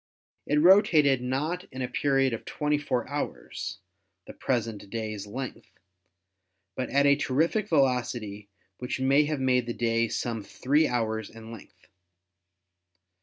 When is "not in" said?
1.21-1.83